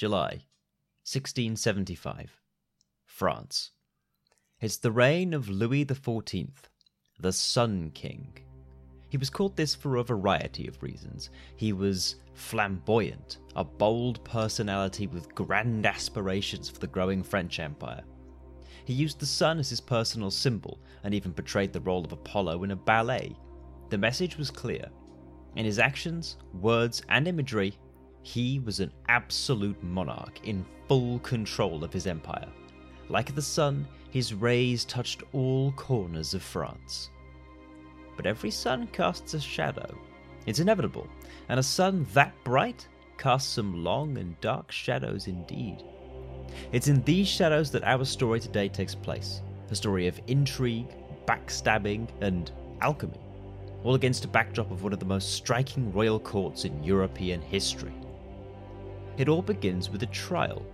[0.00, 0.46] July,
[1.04, 2.40] 1675.
[3.04, 3.72] France.
[4.58, 6.48] It's the reign of Louis XIV,
[7.18, 8.38] the Sun King.
[9.10, 11.28] He was called this for a variety of reasons.
[11.54, 18.00] He was flamboyant, a bold personality with grand aspirations for the growing French Empire.
[18.86, 22.64] He used the sun as his personal symbol and even portrayed the role of Apollo
[22.64, 23.36] in a ballet.
[23.90, 24.86] The message was clear.
[25.56, 27.74] In his actions, words, and imagery,
[28.22, 32.48] he was an absolute monarch in full control of his empire.
[33.08, 37.10] Like the sun, his rays touched all corners of France
[38.20, 39.96] but every sun casts a shadow.
[40.44, 41.08] It's inevitable,
[41.48, 45.82] and a sun that bright casts some long and dark shadows indeed.
[46.70, 50.94] It's in these shadows that our story today takes place a story of intrigue,
[51.24, 52.52] backstabbing, and
[52.82, 53.20] alchemy,
[53.84, 57.94] all against a backdrop of one of the most striking royal courts in European history.
[59.20, 60.64] It all begins with a trial,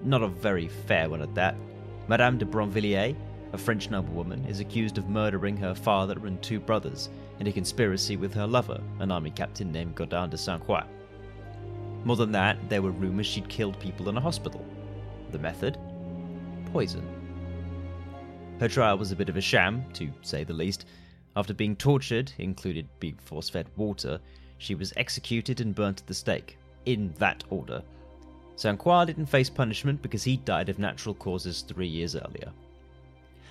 [0.00, 1.56] not a very fair one at that.
[2.06, 3.16] Madame de Brinvilliers
[3.52, 7.08] a French noblewoman, is accused of murdering her father and two brothers
[7.40, 10.84] in a conspiracy with her lover, an army captain named Gaudin de Saint Croix.
[12.04, 14.64] More than that, there were rumours she'd killed people in a hospital.
[15.32, 15.76] The method?
[16.66, 17.04] Poison.
[18.60, 20.86] Her trial was a bit of a sham, to say the least.
[21.34, 24.20] After being tortured, included being force fed water,
[24.58, 27.82] she was executed and burnt at the stake, in that order.
[28.56, 32.50] Saint Croix didn't face punishment because he died of natural causes three years earlier.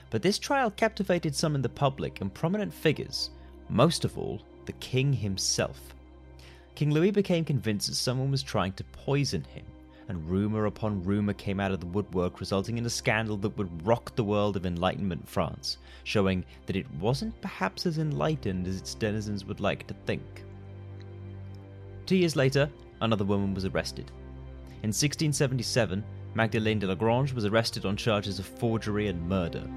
[0.09, 3.29] But this trial captivated some in the public and prominent figures,
[3.69, 5.93] most of all, the king himself.
[6.73, 9.65] King Louis became convinced that someone was trying to poison him,
[10.07, 13.85] and rumour upon rumour came out of the woodwork, resulting in a scandal that would
[13.85, 18.95] rock the world of Enlightenment France, showing that it wasn't perhaps as enlightened as its
[18.95, 20.43] denizens would like to think.
[22.05, 22.69] Two years later,
[23.01, 24.11] another woman was arrested.
[24.85, 26.03] In 1677,
[26.35, 29.67] Magdalene de Lagrange was arrested on charges of forgery and murder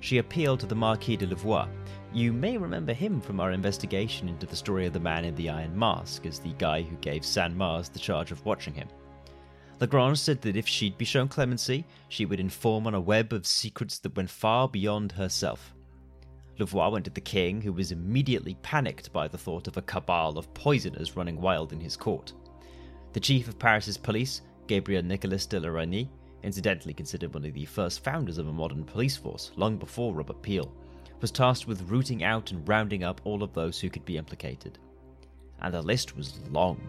[0.00, 1.68] she appealed to the Marquis de Louvois.
[2.12, 5.50] You may remember him from our investigation into the story of the man in the
[5.50, 8.88] Iron Mask as the guy who gave Saint Mars the charge of watching him.
[9.80, 13.46] Lagrange said that if she'd be shown clemency, she would inform on a web of
[13.46, 15.72] secrets that went far beyond herself.
[16.58, 20.36] Louvois went to the king, who was immediately panicked by the thought of a cabal
[20.36, 22.32] of poisoners running wild in his court.
[23.12, 26.10] The chief of Paris's police, Gabriel Nicolas de la Reynie,
[26.42, 30.42] incidentally considered one of the first founders of a modern police force, long before Robert
[30.42, 30.70] Peel,
[31.22, 34.78] was tasked with rooting out and rounding up all of those who could be implicated.
[35.62, 36.80] And the list was long.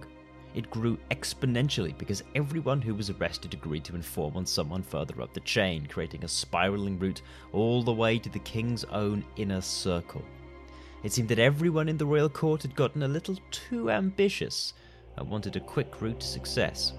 [0.53, 5.33] It grew exponentially because everyone who was arrested agreed to inform on someone further up
[5.33, 7.21] the chain, creating a spiraling route
[7.53, 10.25] all the way to the king's own inner circle.
[11.03, 14.73] It seemed that everyone in the royal court had gotten a little too ambitious
[15.15, 16.93] and wanted a quick route to success.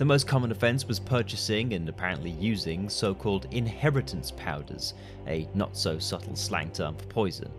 [0.00, 4.94] The most common offence was purchasing and apparently using so called inheritance powders,
[5.26, 7.50] a not so subtle slang term for poison.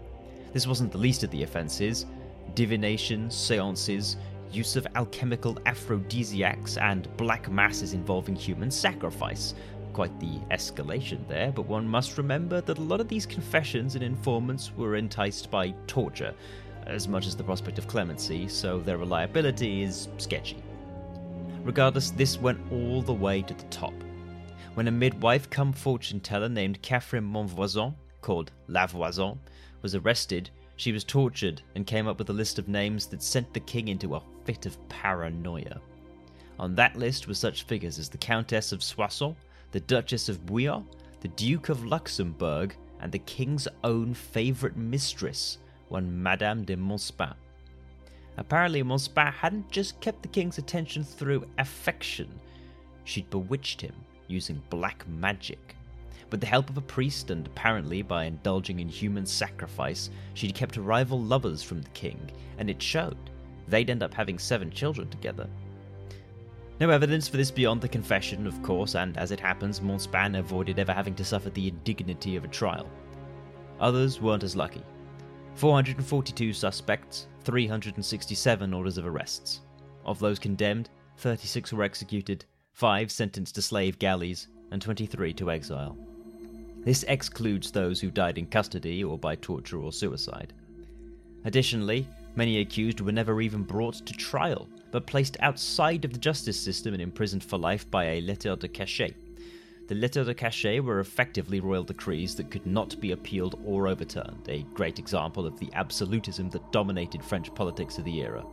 [0.52, 2.08] This wasn't the least of the offences.
[2.56, 4.18] Divination, seances,
[4.52, 9.54] use of alchemical aphrodisiacs, and black masses involving human sacrifice.
[9.94, 14.04] Quite the escalation there, but one must remember that a lot of these confessions and
[14.04, 16.34] informants were enticed by torture,
[16.88, 20.58] as much as the prospect of clemency, so their reliability is sketchy.
[21.72, 23.94] Regardless, this went all the way to the top.
[24.74, 29.40] When a midwife come fortune teller named Catherine Montvoisin, called La Voisin,
[29.82, 33.54] was arrested, she was tortured and came up with a list of names that sent
[33.54, 35.80] the king into a fit of paranoia.
[36.60, 39.38] On that list were such figures as the Countess of Soissons,
[39.72, 40.86] the Duchess of Bouillon,
[41.22, 45.58] the Duke of Luxembourg, and the king's own favourite mistress,
[45.88, 47.34] one Madame de Montespan.
[48.38, 52.30] Apparently, Montespan hadn't just kept the king's attention through affection,
[53.04, 53.94] she'd bewitched him
[54.28, 55.76] using black magic.
[56.32, 60.78] With the help of a priest and apparently by indulging in human sacrifice, she'd kept
[60.78, 63.18] rival lovers from the king, and it showed.
[63.68, 65.48] They'd end up having seven children together.
[66.80, 70.80] No evidence for this beyond the confession, of course, and as it happens, Montespan avoided
[70.80, 72.90] ever having to suffer the indignity of a trial.
[73.80, 74.84] Others weren't as lucky.
[75.56, 79.62] 442 suspects, 367 orders of arrests.
[80.06, 85.98] Of those condemned, 36 were executed, 5 sentenced to slave galleys, and 23 to exile.
[86.84, 90.54] This excludes those who died in custody or by torture or suicide.
[91.46, 96.60] Additionally, many accused were never even brought to trial, but placed outside of the justice
[96.60, 99.14] system and imprisoned for life by a lettre de cachet,
[99.92, 104.48] the lettres de cachet were effectively royal decrees that could not be appealed or overturned,
[104.48, 108.46] a great example of the absolutism that dominated French politics of the era.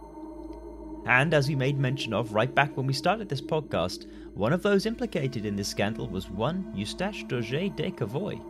[1.06, 4.64] And as we made mention of right back when we started this podcast, one of
[4.64, 8.40] those implicated in this scandal was one Eustache d'Auger de Cavoy.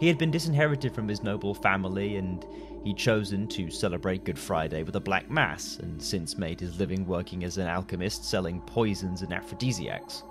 [0.00, 2.44] He had been disinherited from his noble family and
[2.82, 7.06] he'd chosen to celebrate Good Friday with a black mass and since made his living
[7.06, 10.24] working as an alchemist selling poisons and aphrodisiacs.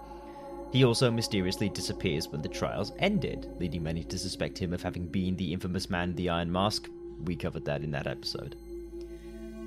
[0.73, 5.05] He also mysteriously disappears when the trials ended, leading many to suspect him of having
[5.05, 6.89] been the infamous man in the Iron Mask.
[7.25, 8.55] We covered that in that episode.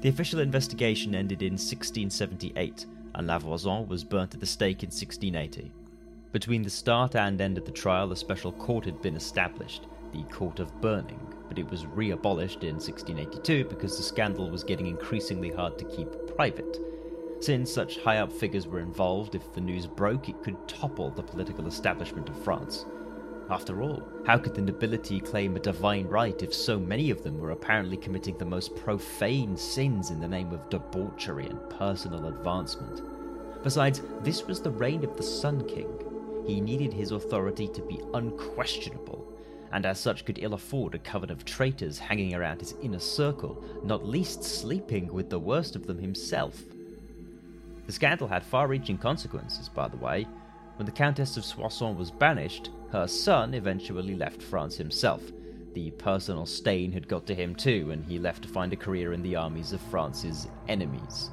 [0.00, 4.88] The official investigation ended in 1678, and La Voisin was burnt at the stake in
[4.88, 5.70] 1680.
[6.32, 10.24] Between the start and end of the trial, a special court had been established, the
[10.24, 14.88] Court of Burning, but it was re abolished in 1682 because the scandal was getting
[14.88, 16.80] increasingly hard to keep private.
[17.40, 21.22] Since such high up figures were involved, if the news broke, it could topple the
[21.22, 22.86] political establishment of France.
[23.48, 27.38] After all, how could the nobility claim a divine right if so many of them
[27.38, 33.02] were apparently committing the most profane sins in the name of debauchery and personal advancement?
[33.62, 35.88] Besides, this was the reign of the Sun King.
[36.46, 39.32] He needed his authority to be unquestionable,
[39.72, 43.62] and as such could ill afford a coven of traitors hanging around his inner circle,
[43.84, 46.64] not least sleeping with the worst of them himself.
[47.86, 50.26] The scandal had far reaching consequences, by the way.
[50.76, 55.22] When the Countess of Soissons was banished, her son eventually left France himself.
[55.72, 59.12] The personal stain had got to him too, and he left to find a career
[59.12, 61.30] in the armies of France's enemies.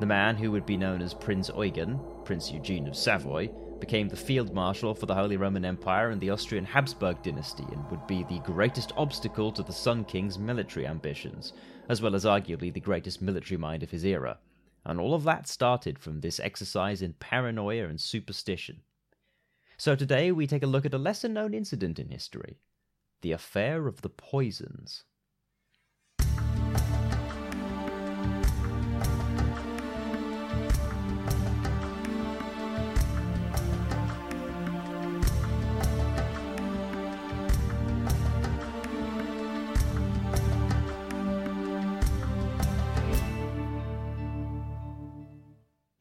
[0.00, 3.48] The man who would be known as Prince Eugen, Prince Eugene of Savoy,
[3.78, 7.88] became the field marshal for the Holy Roman Empire and the Austrian Habsburg dynasty and
[7.90, 11.52] would be the greatest obstacle to the Sun King's military ambitions,
[11.88, 14.38] as well as arguably the greatest military mind of his era.
[14.88, 18.82] And all of that started from this exercise in paranoia and superstition.
[19.76, 22.60] So today we take a look at a lesser known incident in history
[23.22, 25.02] the affair of the poisons.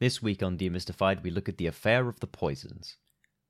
[0.05, 2.97] This week on Demystified, we look at the affair of the poisons.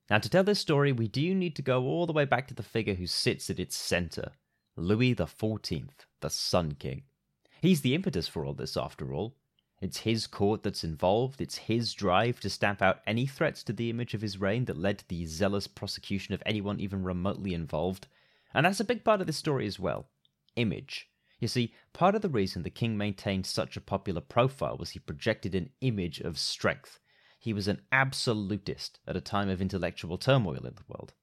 [0.10, 2.54] Now, to tell this story, we do need to go all the way back to
[2.54, 4.32] the figure who sits at its center
[4.78, 5.90] Louis XIV,
[6.22, 7.04] the Sun King.
[7.60, 9.36] He's the impetus for all this, after all.
[9.82, 13.90] It's his court that's involved, it's his drive to stamp out any threats to the
[13.90, 18.08] image of his reign that led to the zealous prosecution of anyone even remotely involved.
[18.54, 20.08] And that's a big part of this story as well
[20.56, 21.10] image.
[21.40, 25.00] You see, part of the reason the king maintained such a popular profile was he
[25.00, 27.00] projected an image of strength.
[27.40, 31.14] He was an absolutist at a time of intellectual turmoil in the world.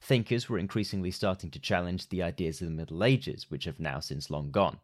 [0.00, 4.00] Thinkers were increasingly starting to challenge the ideas of the Middle Ages, which have now
[4.00, 4.80] since long gone.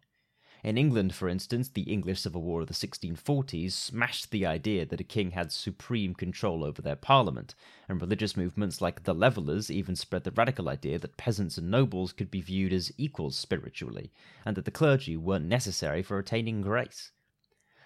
[0.67, 5.01] In England, for instance, the English Civil War of the 1640s smashed the idea that
[5.01, 7.55] a king had supreme control over their parliament,
[7.89, 12.13] and religious movements like the Levellers even spread the radical idea that peasants and nobles
[12.13, 14.11] could be viewed as equals spiritually,
[14.45, 17.13] and that the clergy weren't necessary for attaining grace.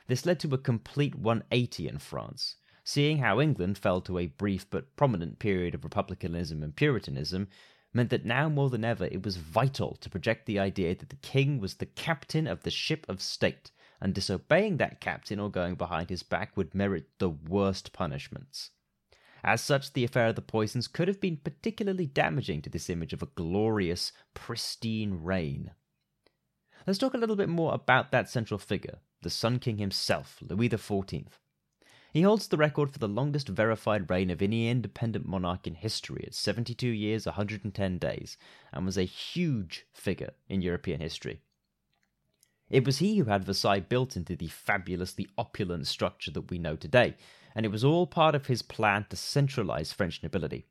[0.07, 4.71] This led to a complete 180 in France, seeing how England fell to a brief
[4.71, 7.49] but prominent period of republicanism and puritanism,
[7.93, 11.17] meant that now more than ever it was vital to project the idea that the
[11.17, 13.71] king was the captain of the ship of state,
[14.01, 18.71] and disobeying that captain or going behind his back would merit the worst punishments.
[19.43, 23.13] As such, the affair of the poisons could have been particularly damaging to this image
[23.13, 25.73] of a glorious, pristine reign.
[26.87, 30.69] Let's talk a little bit more about that central figure, the Sun King himself, Louis
[30.69, 31.27] XIV.
[32.13, 36.25] He holds the record for the longest verified reign of any independent monarch in history
[36.27, 38.37] at 72 years, 110 days,
[38.73, 41.41] and was a huge figure in European history.
[42.69, 46.77] It was he who had Versailles built into the fabulously opulent structure that we know
[46.77, 47.17] today,
[47.55, 50.67] and it was all part of his plan to centralize French nobility.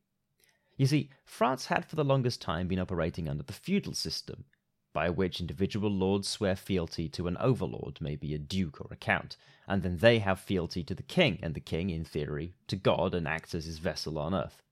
[0.77, 4.45] You see, France had for the longest time been operating under the feudal system,
[4.93, 9.37] by which individual lords swear fealty to an overlord, maybe a duke or a count,
[9.67, 13.13] and then they have fealty to the king, and the king, in theory, to God
[13.13, 14.63] and acts as his vessel on earth.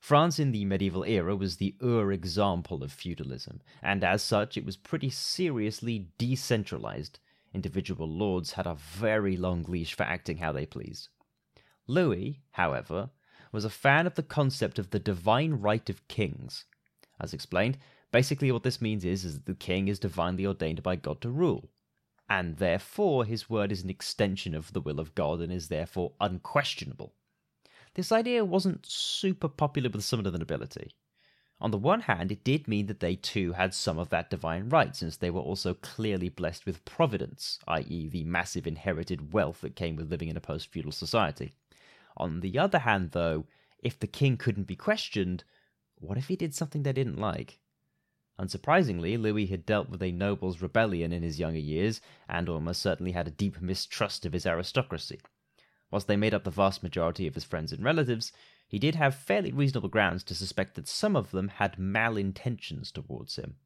[0.00, 4.64] France in the medieval era was the Ur example of feudalism, and as such it
[4.64, 7.20] was pretty seriously decentralized.
[7.54, 11.08] Individual lords had a very long leash for acting how they pleased.
[11.86, 13.10] Louis, however,
[13.52, 16.64] was a fan of the concept of the divine right of kings.
[17.20, 17.78] As explained,
[18.12, 21.30] Basically, what this means is, is that the king is divinely ordained by God to
[21.30, 21.70] rule,
[22.28, 26.12] and therefore his word is an extension of the will of God and is therefore
[26.20, 27.14] unquestionable.
[27.94, 30.94] This idea wasn't super popular with some of the nobility.
[31.58, 34.68] On the one hand, it did mean that they too had some of that divine
[34.68, 39.76] right, since they were also clearly blessed with providence, i.e., the massive inherited wealth that
[39.76, 41.52] came with living in a post feudal society.
[42.16, 43.46] On the other hand, though,
[43.78, 45.44] if the king couldn't be questioned,
[45.94, 47.60] what if he did something they didn't like?
[48.38, 53.12] Unsurprisingly, Louis had dealt with a noble's rebellion in his younger years, and almost certainly
[53.12, 55.20] had a deep mistrust of his aristocracy.
[55.90, 58.32] Whilst they made up the vast majority of his friends and relatives,
[58.66, 63.36] he did have fairly reasonable grounds to suspect that some of them had malintentions towards
[63.36, 63.56] him.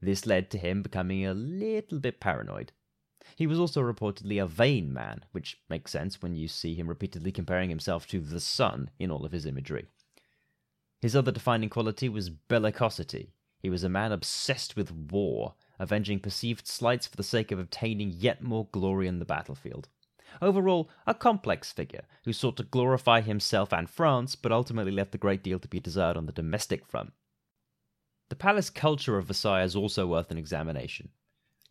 [0.00, 2.72] This led to him becoming a little bit paranoid.
[3.34, 7.32] He was also reportedly a vain man, which makes sense when you see him repeatedly
[7.32, 9.86] comparing himself to the sun in all of his imagery.
[11.00, 13.30] His other defining quality was bellicosity.
[13.66, 18.12] He was a man obsessed with war, avenging perceived slights for the sake of obtaining
[18.12, 19.88] yet more glory in the battlefield.
[20.40, 25.18] Overall, a complex figure who sought to glorify himself and France, but ultimately left a
[25.18, 27.12] great deal to be desired on the domestic front.
[28.28, 31.08] The palace culture of Versailles is also worth an examination.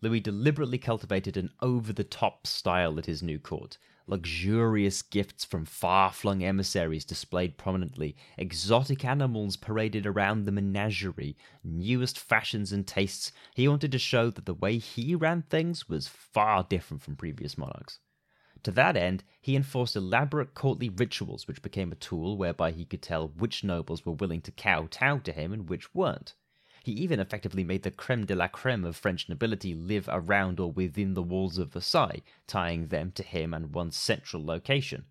[0.02, 3.78] Louis deliberately cultivated an over the top style at his new court.
[4.08, 12.20] Luxurious gifts from far flung emissaries displayed prominently, exotic animals paraded around the menagerie, newest
[12.20, 13.32] fashions and tastes.
[13.56, 17.58] He wanted to show that the way he ran things was far different from previous
[17.58, 18.00] monarchs.
[18.62, 23.02] To that end, he enforced elaborate courtly rituals which became a tool whereby he could
[23.02, 26.36] tell which nobles were willing to kowtow to him and which weren't.
[26.86, 30.72] He even effectively made the creme de la creme of French nobility live around or
[30.72, 35.06] within the walls of Versailles, tying them to him and one central location.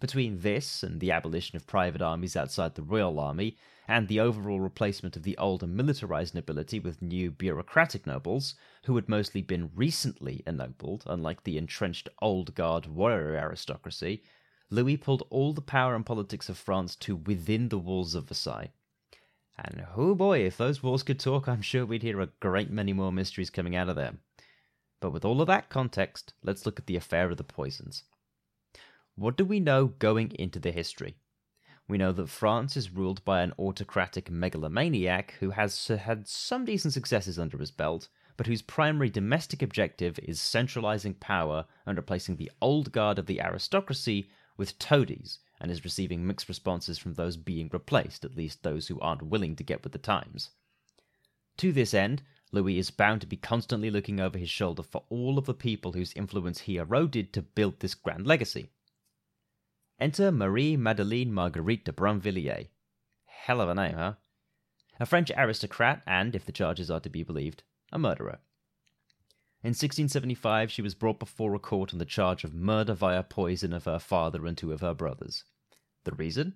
[0.00, 4.58] Between this and the abolition of private armies outside the royal army, and the overall
[4.58, 9.70] replacement of the old and militarized nobility with new bureaucratic nobles, who had mostly been
[9.76, 14.20] recently ennobled, unlike the entrenched old guard warrior aristocracy,
[14.68, 18.72] Louis pulled all the power and politics of France to within the walls of Versailles.
[19.58, 22.92] And oh boy, if those walls could talk, I'm sure we'd hear a great many
[22.92, 24.20] more mysteries coming out of them.
[25.00, 28.04] But with all of that context, let's look at the affair of the poisons.
[29.16, 31.16] What do we know going into the history?
[31.88, 36.94] We know that France is ruled by an autocratic megalomaniac who has had some decent
[36.94, 42.52] successes under his belt, but whose primary domestic objective is centralizing power and replacing the
[42.60, 47.68] old guard of the aristocracy with toadies, and is receiving mixed responses from those being
[47.72, 50.50] replaced, at least those who aren't willing to get with the times.
[51.58, 52.22] To this end,
[52.52, 55.92] Louis is bound to be constantly looking over his shoulder for all of the people
[55.92, 58.70] whose influence he eroded to build this grand legacy.
[60.00, 62.68] Enter Marie Madeleine Marguerite de Brinvilliers.
[63.26, 64.14] Hell of a name, huh?
[65.00, 67.62] A French aristocrat, and, if the charges are to be believed,
[67.92, 68.38] a murderer.
[69.64, 73.72] In 1675, she was brought before a court on the charge of murder via poison
[73.72, 75.42] of her father and two of her brothers.
[76.04, 76.54] The reason?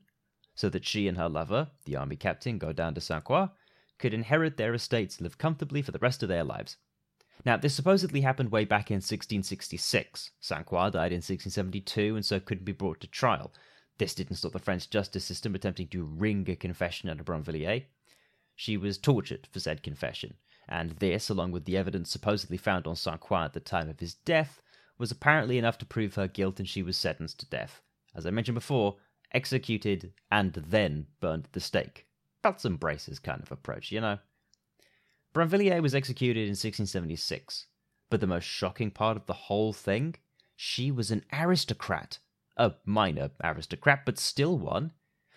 [0.55, 3.49] So that she and her lover, the army captain Gaudin de Sainte Croix,
[3.99, 6.77] could inherit their estates and live comfortably for the rest of their lives.
[7.45, 10.31] Now, this supposedly happened way back in 1666.
[10.39, 13.53] Saint Croix died in 1672 and so couldn't be brought to trial.
[13.99, 17.87] This didn't stop the French justice system attempting to wring a confession out of Brinvilliers.
[18.55, 20.35] She was tortured for said confession,
[20.69, 24.01] and this, along with the evidence supposedly found on Saint Croix at the time of
[24.01, 24.63] his death,
[24.99, 27.83] was apparently enough to prove her guilt and she was sentenced to death.
[28.15, 28.97] As I mentioned before,
[29.33, 32.07] executed and then burned at the stake.
[32.43, 34.19] Belts and braces kind of approach, you know?
[35.35, 37.67] Brinvilliers was executed in 1676,
[38.11, 40.17] but the most shocking part of the whole thing,
[40.57, 42.19] she was an aristocrat.
[42.57, 44.93] A minor aristocrat, but still one.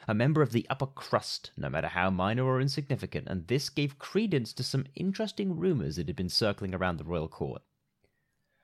[0.07, 3.97] A member of the upper crust, no matter how minor or insignificant, and this gave
[3.97, 7.63] credence to some interesting rumours that had been circling around the royal court.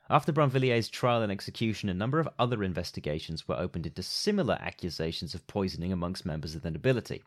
[0.09, 5.33] After Brinvilliers' trial and execution, a number of other investigations were opened into similar accusations
[5.33, 7.23] of poisoning amongst members of the nobility.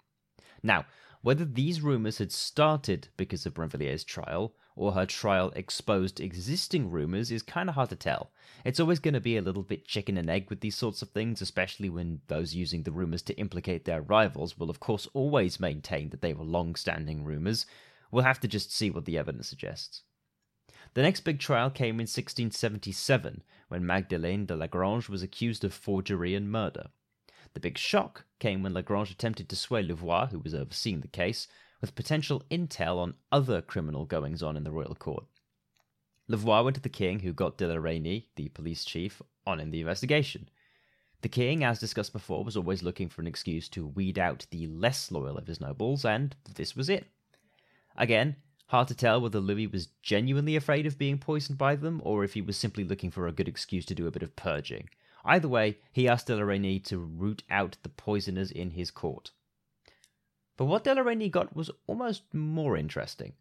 [0.63, 0.87] Now,
[1.25, 7.31] whether these rumours had started because of Brinvilliers' trial, or her trial exposed existing rumours,
[7.31, 8.31] is kind of hard to tell.
[8.63, 11.09] It's always going to be a little bit chicken and egg with these sorts of
[11.09, 15.59] things, especially when those using the rumours to implicate their rivals will, of course, always
[15.59, 17.65] maintain that they were long standing rumours.
[18.11, 20.03] We'll have to just see what the evidence suggests.
[20.93, 26.35] The next big trial came in 1677, when Magdalene de Lagrange was accused of forgery
[26.35, 26.91] and murder.
[27.55, 31.47] The big shock came when Lagrange attempted to sway Louvois, who was overseeing the case,
[31.81, 35.25] with potential intel on other criminal goings on in the royal court.
[36.27, 39.71] Louvois went to the king, who got de la Reynie, the police chief, on in
[39.71, 40.49] the investigation.
[41.23, 44.67] The king, as discussed before, was always looking for an excuse to weed out the
[44.67, 47.07] less loyal of his nobles, and this was it.
[47.97, 52.25] Again, hard to tell whether Louis was genuinely afraid of being poisoned by them, or
[52.25, 54.89] if he was simply looking for a good excuse to do a bit of purging.
[55.25, 59.33] Either way, he asked de to root out the poisoners in his court.
[60.57, 63.35] But what de la Reynie got was almost more interesting.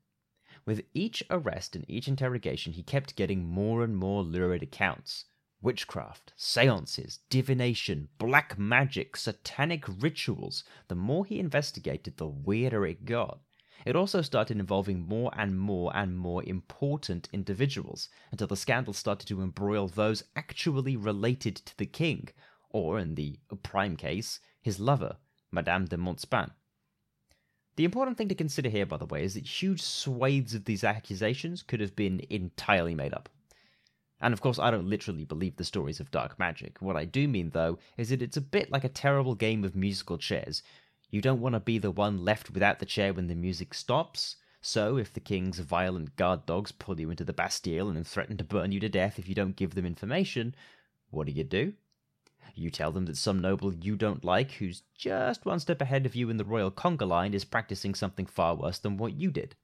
[0.65, 5.25] With each arrest and each interrogation, he kept getting more and more lurid accounts
[5.61, 10.63] witchcraft, seances, divination, black magic, satanic rituals.
[10.89, 13.39] The more he investigated, the weirder it got.
[13.85, 19.27] It also started involving more and more and more important individuals until the scandal started
[19.27, 22.29] to embroil those actually related to the king,
[22.69, 25.17] or in the prime case, his lover,
[25.51, 26.51] Madame de Montespan.
[27.75, 30.83] The important thing to consider here, by the way, is that huge swathes of these
[30.83, 33.29] accusations could have been entirely made up.
[34.21, 36.81] And of course, I don't literally believe the stories of dark magic.
[36.81, 39.75] What I do mean, though, is that it's a bit like a terrible game of
[39.75, 40.63] musical chairs.
[41.13, 44.37] You don't want to be the one left without the chair when the music stops.
[44.61, 48.43] So, if the king's violent guard dogs pull you into the Bastille and threaten to
[48.43, 50.55] burn you to death if you don't give them information,
[51.11, 51.73] what do you do?
[52.55, 56.15] You tell them that some noble you don't like, who's just one step ahead of
[56.15, 59.55] you in the royal conga line, is practicing something far worse than what you did.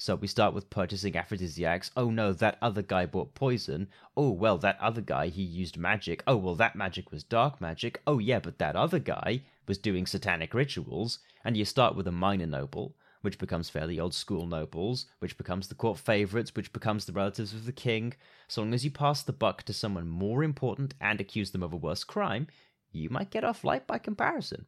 [0.00, 1.90] So we start with purchasing aphrodisiacs.
[1.94, 3.86] Oh no, that other guy bought poison.
[4.16, 6.22] Oh well, that other guy, he used magic.
[6.26, 8.00] Oh well, that magic was dark magic.
[8.06, 11.18] Oh yeah, but that other guy was doing satanic rituals.
[11.44, 15.68] And you start with a minor noble, which becomes fairly old school nobles, which becomes
[15.68, 18.14] the court favourites, which becomes the relatives of the king.
[18.48, 21.74] So long as you pass the buck to someone more important and accuse them of
[21.74, 22.46] a worse crime,
[22.90, 24.64] you might get off light by comparison.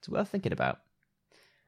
[0.00, 0.80] It's worth thinking about.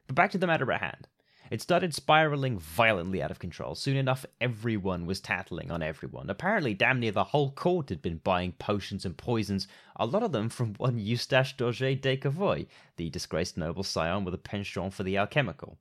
[0.08, 1.06] But back to the matter at hand.
[1.50, 3.74] It started spiraling violently out of control.
[3.74, 6.28] Soon enough, everyone was tattling on everyone.
[6.28, 10.32] Apparently, damn near the whole court had been buying potions and poisons, a lot of
[10.32, 15.04] them from one Eustache d'Auger de Cavoy, the disgraced noble scion with a penchant for
[15.04, 15.78] the alchemical.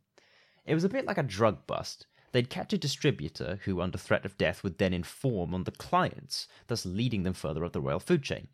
[0.66, 2.08] It was a bit like a drug bust.
[2.32, 6.48] They'd catch a distributor who, under threat of death, would then inform on the clients,
[6.68, 8.48] thus leading them further up the royal food chain.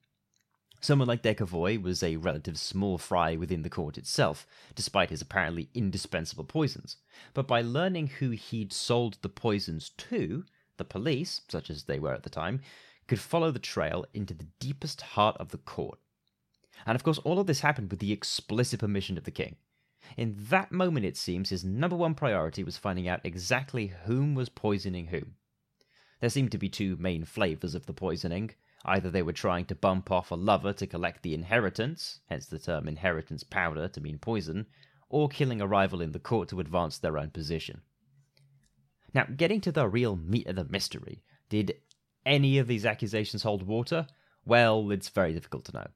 [0.84, 5.22] Someone like de Cavoy was a relative small fry within the court itself, despite his
[5.22, 6.98] apparently indispensable poisons.
[7.34, 10.44] But by learning who he'd sold the poisons to,
[10.76, 12.60] the police, such as they were at the time,
[13.08, 16.00] could follow the trail into the deepest heart of the court.
[16.86, 19.56] And of course, all of this happened with the explicit permission of the king.
[20.18, 24.50] In that moment, it seems, his number one priority was finding out exactly whom was
[24.50, 25.36] poisoning whom.
[26.20, 28.52] There seemed to be two main flavors of the poisoning.
[28.86, 32.60] Either they were trying to bump off a lover to collect the inheritance, hence the
[32.60, 34.66] term inheritance powder to mean poison,
[35.10, 37.82] or killing a rival in the court to advance their own position.
[39.14, 41.76] Now, getting to the real meat of the mystery, did
[42.26, 44.08] any of these accusations hold water?
[44.44, 45.88] Well, it's very difficult to know.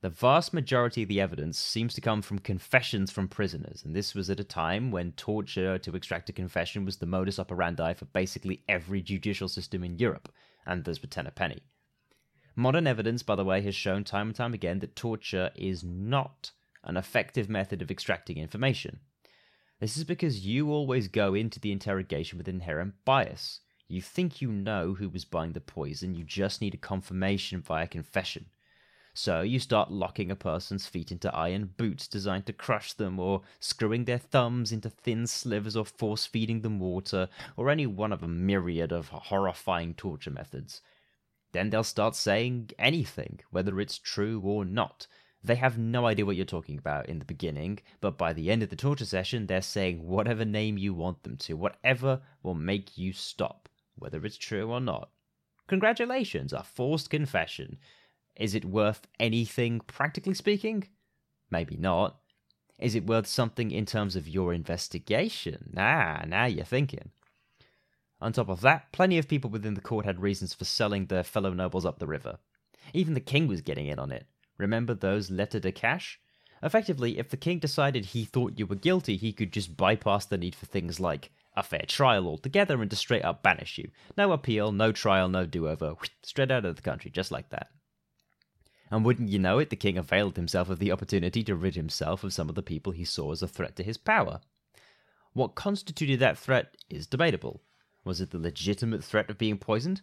[0.00, 4.14] The vast majority of the evidence seems to come from confessions from prisoners, and this
[4.14, 8.06] was at a time when torture to extract a confession was the modus operandi for
[8.06, 10.32] basically every judicial system in Europe,
[10.66, 11.62] and those were ten a penny.
[12.54, 16.52] Modern evidence, by the way, has shown time and time again that torture is not
[16.84, 19.00] an effective method of extracting information.
[19.80, 23.60] This is because you always go into the interrogation with inherent bias.
[23.88, 27.86] You think you know who was buying the poison, you just need a confirmation via
[27.86, 28.46] confession.
[29.14, 33.42] So you start locking a person's feet into iron boots designed to crush them, or
[33.60, 38.22] screwing their thumbs into thin slivers, or force feeding them water, or any one of
[38.22, 40.80] a myriad of horrifying torture methods.
[41.52, 45.06] Then they'll start saying anything, whether it's true or not.
[45.44, 48.62] They have no idea what you're talking about in the beginning, but by the end
[48.62, 52.96] of the torture session, they're saying whatever name you want them to, whatever will make
[52.96, 55.10] you stop, whether it's true or not.
[55.66, 57.78] Congratulations, a forced confession.
[58.36, 60.88] Is it worth anything, practically speaking?
[61.50, 62.20] Maybe not.
[62.78, 65.70] Is it worth something in terms of your investigation?
[65.72, 67.10] Nah, now you're thinking.
[68.22, 71.24] On top of that, plenty of people within the court had reasons for selling their
[71.24, 72.38] fellow nobles up the river.
[72.94, 74.26] Even the king was getting in on it.
[74.58, 76.18] Remember those lettres de cachet?
[76.62, 80.38] Effectively, if the king decided he thought you were guilty, he could just bypass the
[80.38, 83.90] need for things like a fair trial altogether and just straight up banish you.
[84.16, 85.96] No appeal, no trial, no do over.
[86.22, 87.70] Straight out of the country, just like that.
[88.88, 92.22] And wouldn't you know it, the king availed himself of the opportunity to rid himself
[92.22, 94.40] of some of the people he saw as a threat to his power.
[95.32, 97.62] What constituted that threat is debatable.
[98.04, 100.02] Was it the legitimate threat of being poisoned?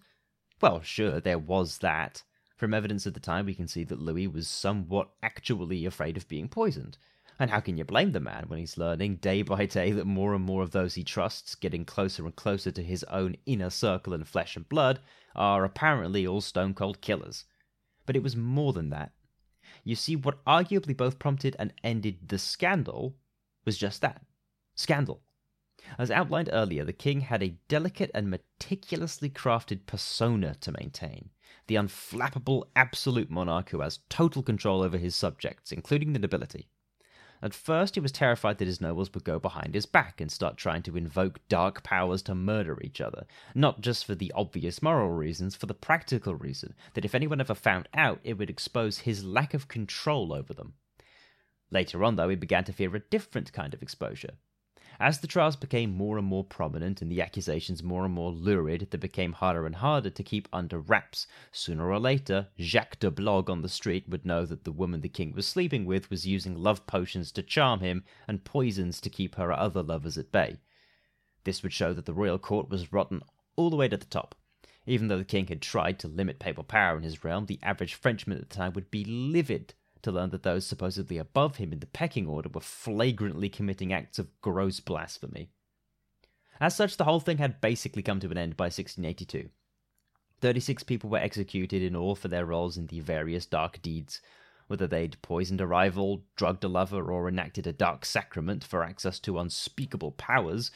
[0.62, 2.23] Well, sure, there was that.
[2.55, 6.27] From evidence at the time, we can see that Louis was somewhat actually afraid of
[6.27, 6.97] being poisoned.
[7.39, 10.33] And how can you blame the man when he's learning day by day that more
[10.33, 14.13] and more of those he trusts, getting closer and closer to his own inner circle
[14.13, 14.99] and flesh and blood,
[15.35, 17.45] are apparently all stone cold killers?
[18.05, 19.13] But it was more than that.
[19.85, 23.15] You see, what arguably both prompted and ended the scandal
[23.63, 24.21] was just that
[24.75, 25.21] scandal.
[25.97, 31.30] As outlined earlier, the king had a delicate and meticulously crafted persona to maintain
[31.67, 36.67] the unflappable absolute monarch who has total control over his subjects, including the nobility.
[37.41, 40.58] At first, he was terrified that his nobles would go behind his back and start
[40.58, 43.25] trying to invoke dark powers to murder each other,
[43.56, 47.56] not just for the obvious moral reasons, for the practical reason that if anyone ever
[47.56, 50.73] found out, it would expose his lack of control over them.
[51.71, 54.34] Later on, though, he began to fear a different kind of exposure.
[55.01, 58.89] As the trials became more and more prominent and the accusations more and more lurid,
[58.91, 61.25] they became harder and harder to keep under wraps.
[61.53, 65.07] Sooner or later, Jacques de Blogg on the street would know that the woman the
[65.07, 69.35] king was sleeping with was using love potions to charm him and poisons to keep
[69.35, 70.57] her other lovers at bay.
[71.45, 73.23] This would show that the royal court was rotten
[73.55, 74.35] all the way to the top.
[74.85, 77.93] Even though the king had tried to limit papal power in his realm, the average
[77.93, 81.79] Frenchman at the time would be livid to learn that those supposedly above him in
[81.79, 85.49] the pecking order were flagrantly committing acts of gross blasphemy.
[86.59, 89.49] As such, the whole thing had basically come to an end by 1682.
[90.41, 94.21] 36 people were executed in all for their roles in the various dark deeds,
[94.67, 99.19] whether they'd poisoned a rival, drugged a lover, or enacted a dark sacrament for access
[99.19, 100.71] to unspeakable powers,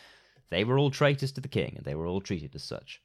[0.49, 3.01] they were all traitors to the king, and they were all treated as such.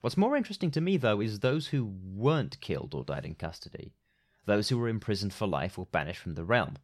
[0.00, 3.92] What's more interesting to me, though, is those who weren't killed or died in custody.
[4.48, 6.78] Those who were imprisoned for life were banished from the realm.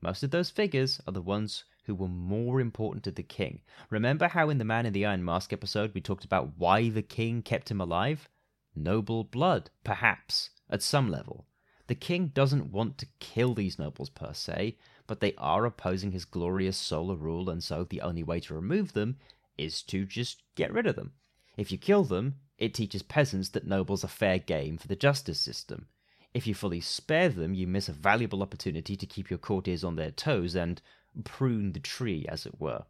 [0.00, 3.62] Most of those figures are the ones who were more important to the king.
[3.90, 7.02] Remember how in the Man in the Iron Mask episode we talked about why the
[7.02, 8.28] king kept him alive?
[8.76, 11.48] Noble blood, perhaps, at some level.
[11.88, 16.24] The king doesn't want to kill these nobles per se, but they are opposing his
[16.24, 19.16] glorious solar rule, and so the only way to remove them
[19.58, 21.14] is to just get rid of them.
[21.56, 25.40] If you kill them, it teaches peasants that nobles are fair game for the justice
[25.40, 25.88] system.
[26.34, 29.96] If you fully spare them, you miss a valuable opportunity to keep your courtiers on
[29.96, 30.80] their toes and
[31.24, 32.84] prune the tree, as it were.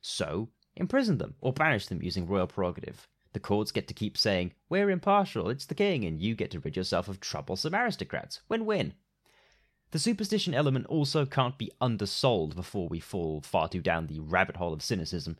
[0.00, 3.08] So, imprison them or banish them using royal prerogative.
[3.34, 6.60] The courts get to keep saying, We're impartial, it's the king, and you get to
[6.60, 8.40] rid yourself of troublesome aristocrats.
[8.48, 8.94] Win win.
[9.90, 14.56] The superstition element also can't be undersold before we fall far too down the rabbit
[14.56, 15.36] hole of cynicism.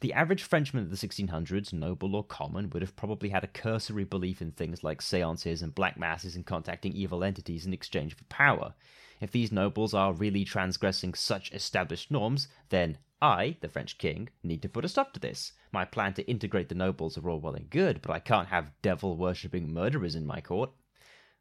[0.00, 4.04] The average Frenchman of the 1600s, noble or common, would have probably had a cursory
[4.04, 8.22] belief in things like seances and black masses and contacting evil entities in exchange for
[8.24, 8.74] power.
[9.20, 14.62] If these nobles are really transgressing such established norms, then I, the French king, need
[14.62, 15.52] to put a stop to this.
[15.72, 18.70] My plan to integrate the nobles are all well and good, but I can't have
[18.82, 20.70] devil worshipping murderers in my court.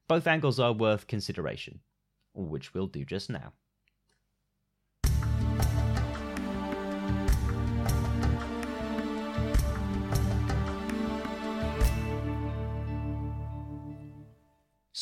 [0.08, 1.82] Both angles are worth consideration,
[2.34, 3.54] which we'll do just now.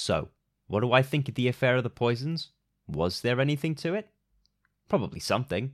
[0.05, 0.29] So,
[0.67, 2.51] what do I think of the affair of the poisons?
[2.87, 4.07] Was there anything to it?
[4.87, 5.73] Probably something.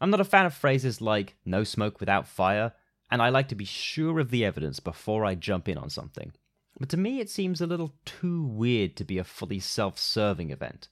[0.00, 2.72] I'm not a fan of phrases like no smoke without fire,
[3.12, 6.32] and I like to be sure of the evidence before I jump in on something.
[6.80, 10.50] But to me, it seems a little too weird to be a fully self serving
[10.50, 10.88] event.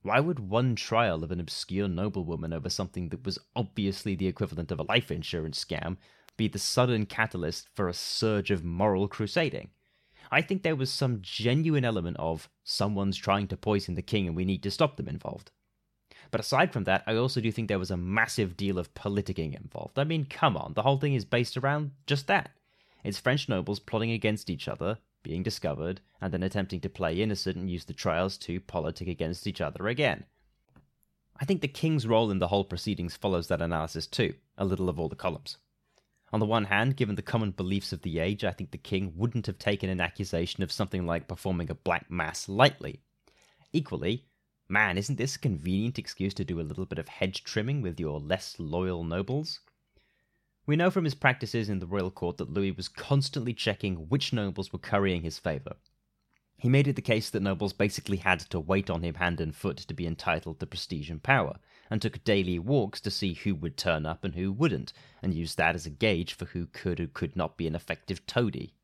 [0.00, 4.72] Why would one trial of an obscure noblewoman over something that was obviously the equivalent
[4.72, 5.98] of a life insurance scam
[6.38, 9.68] be the sudden catalyst for a surge of moral crusading?
[10.30, 14.36] I think there was some genuine element of someone's trying to poison the king and
[14.36, 15.50] we need to stop them involved.
[16.30, 19.58] But aside from that, I also do think there was a massive deal of politicking
[19.58, 19.98] involved.
[19.98, 22.50] I mean, come on, the whole thing is based around just that.
[23.02, 27.56] It's French nobles plotting against each other, being discovered, and then attempting to play innocent
[27.56, 30.24] and use the trials to politic against each other again.
[31.40, 34.88] I think the king's role in the whole proceedings follows that analysis too, a little
[34.88, 35.56] of all the columns.
[36.32, 39.14] On the one hand, given the common beliefs of the age, I think the king
[39.16, 43.00] wouldn't have taken an accusation of something like performing a black mass lightly.
[43.72, 44.26] Equally,
[44.68, 47.98] man, isn't this a convenient excuse to do a little bit of hedge trimming with
[47.98, 49.60] your less loyal nobles?
[50.66, 54.34] We know from his practices in the royal court that Louis was constantly checking which
[54.34, 55.76] nobles were currying his favour.
[56.60, 59.54] He made it the case that nobles basically had to wait on him hand and
[59.54, 63.54] foot to be entitled to prestige and power, and took daily walks to see who
[63.54, 64.92] would turn up and who wouldn't,
[65.22, 68.26] and used that as a gauge for who could or could not be an effective
[68.26, 68.74] toady.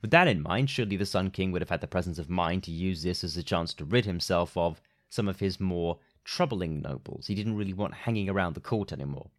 [0.00, 2.62] With that in mind, surely the Sun King would have had the presence of mind
[2.64, 6.80] to use this as a chance to rid himself of some of his more troubling
[6.80, 9.30] nobles he didn't really want hanging around the court anymore.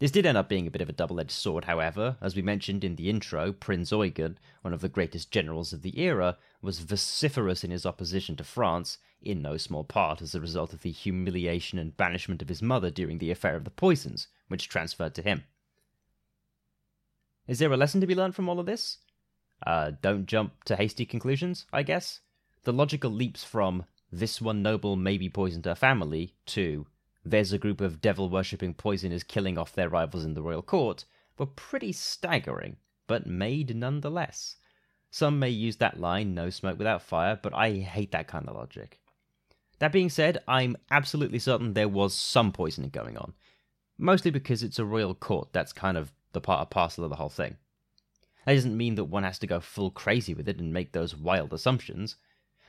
[0.00, 2.16] This did end up being a bit of a double edged sword, however.
[2.20, 6.00] As we mentioned in the intro, Prince Eugen, one of the greatest generals of the
[6.00, 10.72] era, was vociferous in his opposition to France, in no small part as a result
[10.72, 14.68] of the humiliation and banishment of his mother during the affair of the poisons, which
[14.68, 15.44] transferred to him.
[17.46, 18.98] Is there a lesson to be learned from all of this?
[19.66, 22.20] Uh, don't jump to hasty conclusions, I guess.
[22.64, 26.86] The logical leaps from this one noble maybe poisoned her family to
[27.24, 31.04] there's a group of devil worshipping poisoners killing off their rivals in the royal court
[31.38, 34.56] were pretty staggering, but made nonetheless.
[35.10, 38.56] Some may use that line, no smoke without fire, but I hate that kind of
[38.56, 39.00] logic.
[39.78, 43.32] That being said, I'm absolutely certain there was some poisoning going on.
[43.96, 47.16] Mostly because it's a royal court, that's kind of the part and parcel of the
[47.16, 47.56] whole thing.
[48.44, 51.16] That doesn't mean that one has to go full crazy with it and make those
[51.16, 52.16] wild assumptions,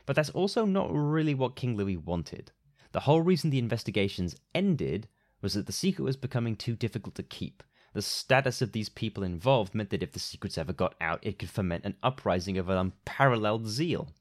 [0.06, 2.52] but that's also not really what King Louis wanted.
[2.96, 5.10] The whole reason the investigations ended
[5.42, 7.62] was that the secret was becoming too difficult to keep.
[7.92, 11.38] The status of these people involved meant that if the secrets ever got out, it
[11.38, 14.14] could foment an uprising of an unparalleled zeal.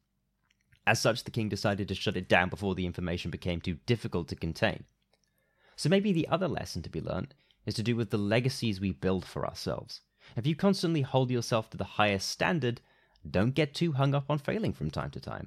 [0.89, 4.27] As such, the king decided to shut it down before the information became too difficult
[4.27, 4.83] to contain.
[5.77, 7.33] So maybe the other lesson to be learnt
[7.67, 10.01] is to do with the legacies we build for ourselves.
[10.35, 12.81] If you constantly hold yourself to the highest standard,
[13.31, 15.47] don't get too hung up on failing from time to time.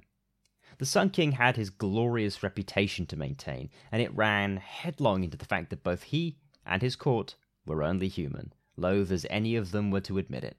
[0.80, 5.46] The Sun King had his glorious reputation to maintain, and it ran headlong into the
[5.46, 7.36] fact that both he and his court
[7.66, 10.58] were only human, loath as any of them were to admit it.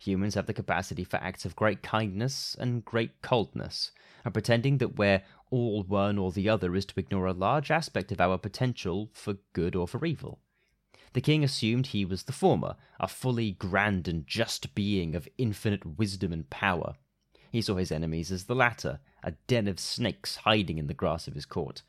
[0.00, 3.90] Humans have the capacity for acts of great kindness and great coldness,
[4.22, 8.12] and pretending that we're all one or the other is to ignore a large aspect
[8.12, 10.40] of our potential for good or for evil.
[11.14, 15.98] The king assumed he was the former, a fully grand and just being of infinite
[15.98, 16.96] wisdom and power.
[17.50, 21.26] He saw his enemies as the latter, a den of snakes hiding in the grass
[21.26, 21.82] of his court.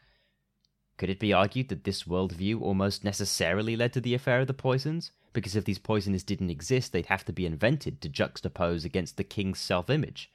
[0.98, 4.54] Could it be argued that this worldview almost necessarily led to the affair of the
[4.54, 5.12] poisons?
[5.34, 9.24] because if these poisons didn't exist, they'd have to be invented to juxtapose against the
[9.24, 10.32] king's self image.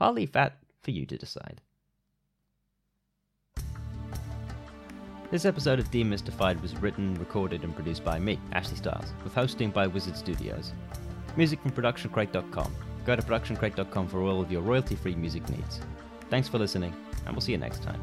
[0.00, 1.60] I'll leave that for you to decide.
[5.30, 9.70] This episode of Demystified was written, recorded, and produced by me, Ashley Styles, with hosting
[9.70, 10.72] by Wizard Studios.
[11.36, 12.74] Music from ProductionCrate.com.
[13.04, 15.80] Go to ProductionCrate.com for all of your royalty free music needs.
[16.30, 18.00] Thanks for listening, and we'll see you next time.